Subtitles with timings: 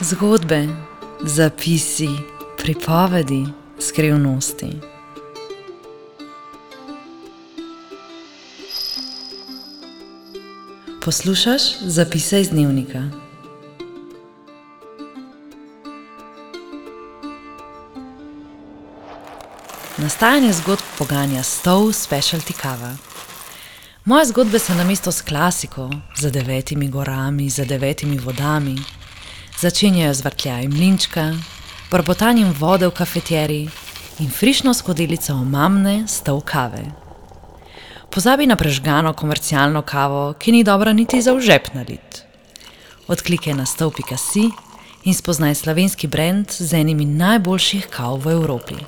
[0.00, 0.68] Zgodbe,
[1.22, 2.08] zapisi,
[2.58, 3.46] pripovedi,
[3.78, 4.80] skrivnosti.
[11.04, 13.02] Poslušaj zapise iz dnevnika.
[19.96, 22.96] Nastajanje zgodb poganja stov specialty kava.
[24.04, 28.76] Moje zgodbe so na mesto s klasiko, za devetimi gorami, za devetimi vodami.
[29.58, 31.34] Začenjajo z vrtljajem mlinčka,
[31.90, 33.70] brbotanjem vode v kafeteriji
[34.22, 36.84] in frišno skodelico omamne stov kave.
[38.10, 42.22] Pozabi na prežgano komercialno kavo, ki ni dobra niti za užep nalit.
[43.08, 44.46] Odklikaj na stov.si
[45.04, 48.78] in spoznaj slovenski brand z enimi najboljših kav v Evropi.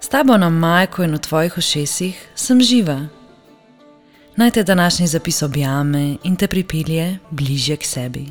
[0.00, 3.15] S tabo na majku in v tvojih ušesih sem živa.
[4.36, 8.26] Naj te današnji zapis objame in te pripelje bližje k sebi.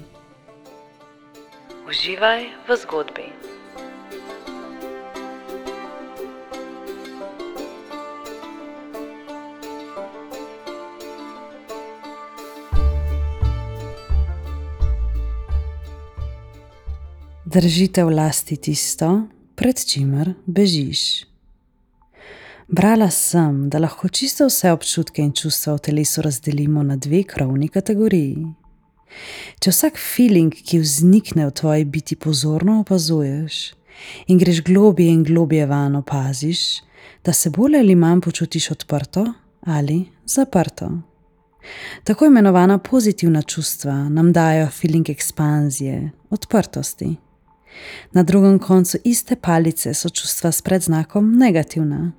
[1.89, 3.23] Uživaj v zgodbi.
[17.45, 19.22] Držite v lasti tisto,
[19.56, 21.34] pred čimer bežiš.
[22.67, 27.67] Brala sem, da lahko čisto vse občutke in čustva v telesu razdelimo na dve krovni
[27.69, 28.47] kategoriji.
[29.61, 33.75] Če vsak feeling, ki vznikne v tvoji biti, pozorno opazuješ
[34.27, 36.81] in greš globje in globje van opaziš,
[37.23, 39.27] da se bolj ali manj počutiš odprto
[39.61, 40.89] ali zaprto.
[42.03, 47.16] Tako imenovana pozitivna čustva nam dajo feeling ekspanzije, odprtosti.
[48.11, 52.11] Na drugem koncu iste palice so čustva s predznakom negativna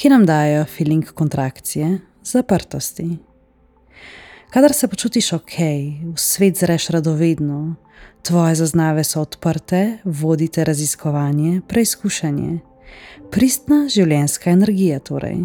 [0.00, 3.18] ki nam dajo feeling kontrakcije, zaprtosti.
[4.50, 5.56] Kadar se počutiš ok,
[6.14, 7.74] v svet zreš radovedno,
[8.22, 12.58] tvoje zaznave so odprte, vodite raziskovanje, preizkušanje,
[13.30, 15.36] pristna življenjska energija torej.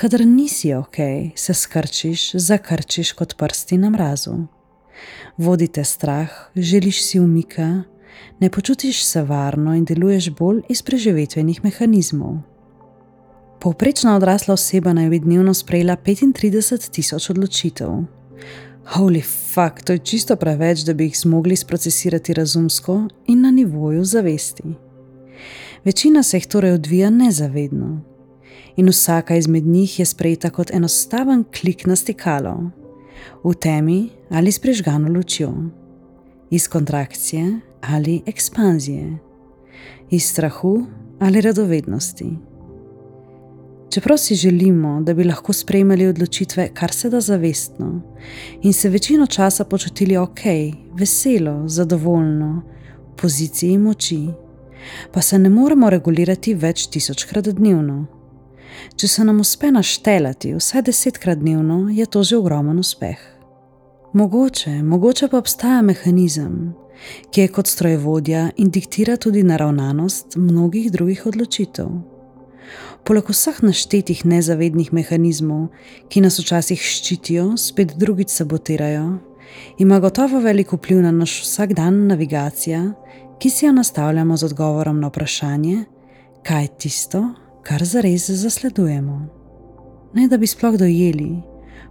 [0.00, 0.96] Kadar nisi ok,
[1.36, 4.38] se skrčiš, zakrčiš kot prsti na mrazu.
[5.36, 7.82] Vodite strah, želiš si umika,
[8.40, 12.40] ne počutiš se varno in deluješ bolj iz preživetvenih mehanizmov.
[13.62, 17.90] Povprečna odrasla oseba naj bi dnevno sprejela 35 tisoč odločitev.
[18.94, 24.04] Holy fuck, to je čisto preveč, da bi jih zmogli sprocesirati razumsko in na nivoju
[24.04, 24.74] zavesti.
[25.84, 28.00] Večina se jih torej odvija nezavedno,
[28.76, 32.70] in vsaka izmed njih je sprejeta kot enostaven klik na stikalo,
[33.44, 35.54] v temi ali s prežgano lučjo,
[36.50, 39.18] iz kontrakcije ali ekspanzije,
[40.10, 40.86] iz strahu
[41.20, 42.51] ali radovednosti.
[43.92, 48.02] Čeprav si želimo, da bi lahko sprejemali odločitve kar se da zavestno
[48.62, 50.40] in se večino časa počutili ok,
[50.98, 52.62] veselo, zadovoljno,
[53.12, 54.28] v poziciji moči,
[55.12, 58.06] pa se ne moremo regulirati več tisočkrat dnevno.
[58.96, 63.18] Če se nam uspe naštelati vsaj desetkrat dnevno, je to že ogromen uspeh.
[64.12, 66.72] Mogoče, mogoče pa obstaja mehanizem,
[67.30, 72.11] ki je kot strojevodja in diktira tudi naravnanost mnogih drugih odločitev.
[73.04, 75.68] Poleg vseh naštetih nezavednih mehanizmov,
[76.08, 79.18] ki nas včasih ščitijo, spet drugič sabotirajo,
[79.78, 82.92] ima gotovo veliko vpliv na naš vsakdan navigacija,
[83.38, 85.84] ki si jo nastavljamo z odgovorom na vprašanje,
[86.46, 87.22] kaj je tisto,
[87.62, 89.26] kar zares zasledujemo.
[90.14, 91.42] Ne da bi sploh dojeli,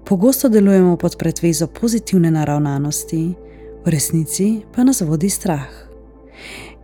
[0.05, 3.23] pogosto delujemo pod pretvezo pozitivne naravnanosti,
[3.85, 5.69] v resnici pa nas vodi strah.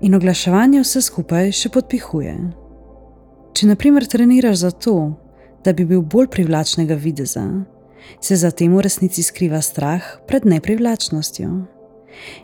[0.01, 2.66] In oglaševanje vse skupaj še podpihuje.
[3.57, 4.91] Če naprimer treniraš zato,
[5.65, 7.41] da bi bil bolj privlačnega videza,
[8.21, 11.49] se za tem v resnici skriva strah pred neprivlačnostjo.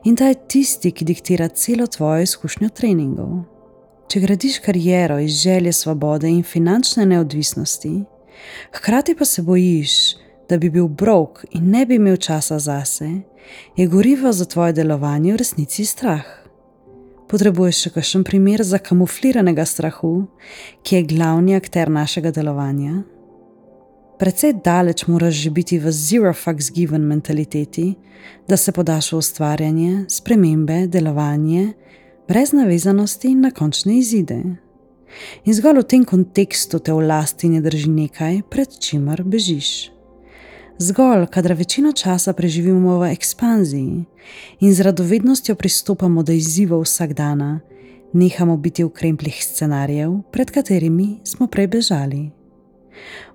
[0.09, 3.43] In ta je tisti, ki diktira celo tvojo izkušnjo treningov.
[4.09, 7.93] Če gradiš kariero iz želje svobode in finančne neodvisnosti,
[8.79, 9.99] hkrati pa se bojiš,
[10.49, 13.11] da bi bil brok in ne bi imel časa zase,
[13.78, 16.26] je gorivo za tvoje delovanje v resnici strah
[17.34, 20.28] potrebuješ še kakšen primer za kamufliranega strahu,
[20.85, 23.02] ki je glavni akter našega delovanja?
[24.22, 27.96] Predvsej daleč moraš že biti v zero fucks given mentaliteti,
[28.47, 31.74] da se podaš v ustvarjanje, spremembe, delovanje,
[32.30, 34.40] brez navezanosti na končne izide.
[35.46, 39.92] In zgolj v tem kontekstu te v lasti ne drži nekaj, pred čimer bežiš
[40.79, 44.05] zgolj, kadar večino časa preživimo v ekspanziji
[44.59, 47.59] in z radovednostjo pristopamo do izzivov vsak dan,
[48.14, 52.31] nehamo biti v krempljih scenarijev, pred katerimi smo prej bežali.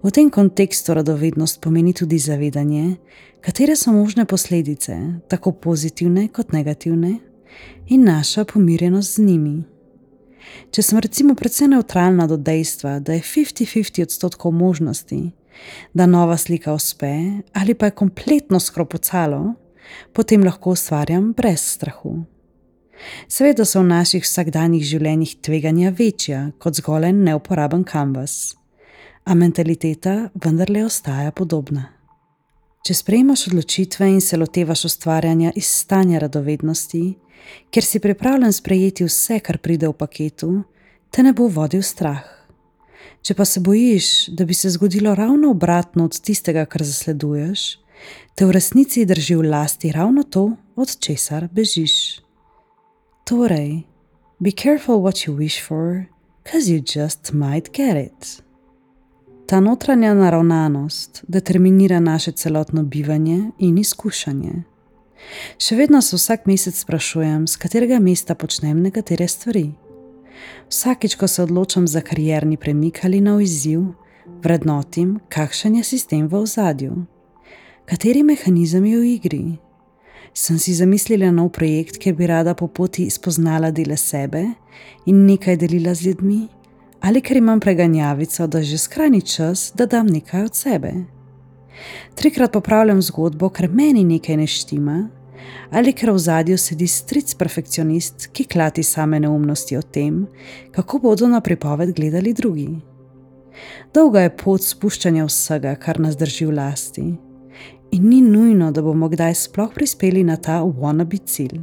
[0.02, 2.96] V tem kontekstu radovednost pomeni tudi zavedanje,
[3.40, 4.96] katere so možne posledice,
[5.28, 7.18] tako pozitivne kot negativne,
[7.88, 9.64] in naša pomirjenost z njimi.
[10.70, 15.30] Če sem recimo precej neutralna do dejstva, da je 50-50 odstotkov možnosti,
[15.94, 17.12] da nova slika uspe
[17.52, 19.54] ali pa je kompletno skropocalo,
[20.12, 22.24] potem lahko ustvarjam brez strahu.
[23.28, 28.56] Seveda so v naših vsakdanjih življenjih tveganja večja kot zgolj en neuporaben kanvas,
[29.24, 31.86] a mentaliteta vendarle ostaja podobna.
[32.86, 37.02] Če sprejmaš odločitve in se lotevaš ustvarjanja iz stanja radovednosti,
[37.70, 40.50] ker si pripravljen sprejeti vse, kar pride v paketu,
[41.10, 42.37] te ne bo vodil strah.
[43.22, 47.78] Če pa se bojiš, da bi se zgodilo ravno obratno od tistega, kar zasleduješ,
[48.34, 52.20] te v resnici drži v lasti ravno to, od česar bežiš.
[53.26, 53.82] Torej,
[54.38, 56.06] be careful what you wish for,
[56.46, 58.42] cause you just might get it.
[59.46, 64.52] Ta notranja naravnanost determinira naše celotno bivanje in izkušanje.
[65.58, 69.72] Še vedno se vsak mesec sprašujem, z katerega mesta počnem nekatere stvari.
[70.68, 73.80] Vsakič, ko se odločam za karjerni premik ali nov izziv,
[74.42, 77.06] vrednotim, kakšen je sistem v ozadju
[77.88, 79.44] kateri mehanizem je v igri.
[80.36, 84.44] Sem si zamislila nov projekt, kjer bi rada po poti spoznala dele sebe
[85.08, 86.40] in nekaj delila z ljudmi,
[87.00, 90.92] ali ker imam preganjavico, da že skrajni čas, da dam nekaj od sebe.
[92.14, 94.98] Trikrat popravljam zgodbo, ker meni nekaj ne štima,
[95.70, 100.26] ali ker v zadju sedi stric perfekcionist, ki klati same neumnosti o tem,
[100.72, 102.68] kako bodo na pripoved gledali drugi.
[103.94, 107.06] Dolga je pot spuščanja vsega, kar nas drži v lasti.
[107.90, 111.60] In ni nujno, da bomo kdaj sploh prispeli na ta wannabe cilj.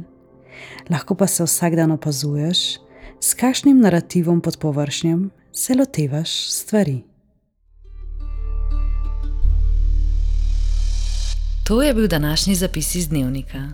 [0.90, 2.80] Lahko pa se vsak dan opazuješ,
[3.20, 7.02] s kakšnim narativom pod površjem se lotevaš stvari.
[11.66, 13.68] To je bil današnji zapis iz dnevnika.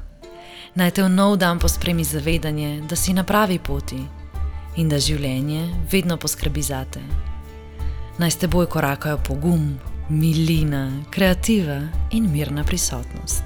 [0.74, 4.00] Naj te v nov dan pospremi zavedanje, da si na pravi poti
[4.76, 7.02] in da življenje vedno poskrbi za te.
[8.18, 9.78] Naj s teboj korakajo pogum,
[10.08, 13.44] milina, kreativa in mirna prisotnost.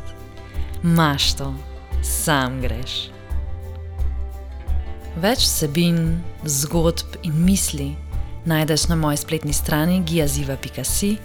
[0.83, 1.51] Maš to,
[2.03, 3.11] sam greš.
[5.17, 7.97] Več vsebin, zgodb in misli
[8.47, 11.17] najdeš na moji spletni strani giaziva.si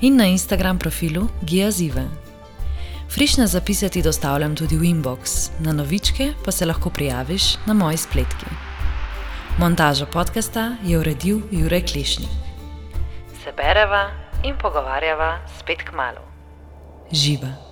[0.00, 2.08] in na Instagram profilu giaziva.
[3.10, 7.96] Frišne zapise ti dostavljam tudi v inbox, na novičke pa se lahko prijaviš na moji
[7.96, 8.46] spletki.
[9.58, 12.30] Montažo podcasta je uredil Jurek Klišnik.
[13.44, 14.10] Se bereva
[14.44, 16.24] in pogovarjava spet k malu.
[17.12, 17.71] Živa.